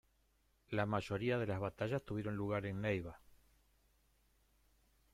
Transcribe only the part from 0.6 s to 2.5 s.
La mayoría de las batallas tuvieron